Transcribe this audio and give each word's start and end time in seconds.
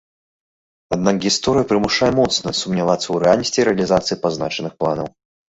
Аднак 0.97 1.15
гісторыя 1.25 1.67
прымушае 1.71 2.09
моцна 2.21 2.53
сумнявацца 2.61 3.05
ў 3.05 3.21
рэальнасці 3.27 3.67
рэалізацыі 3.71 4.21
пазначаных 4.25 4.71
планаў. 4.83 5.07